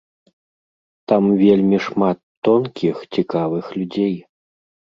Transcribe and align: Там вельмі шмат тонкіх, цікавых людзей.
Там 1.11 1.23
вельмі 1.43 1.77
шмат 1.87 2.17
тонкіх, 2.49 2.95
цікавых 3.19 3.65
людзей. 3.81 4.15